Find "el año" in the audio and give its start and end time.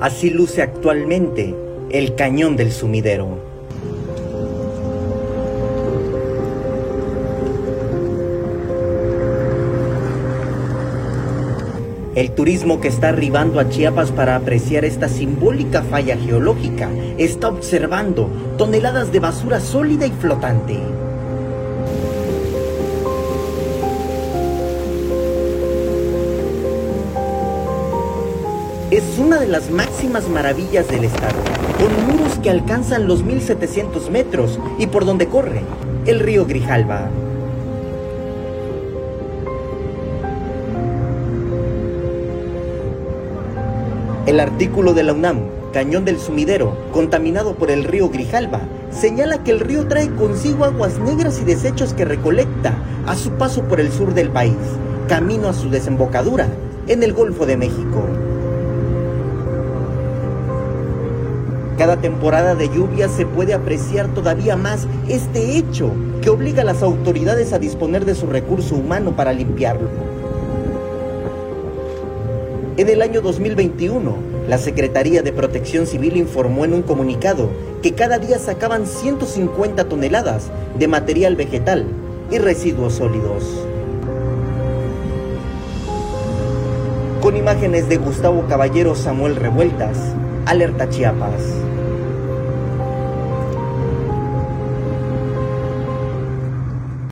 72.88-73.20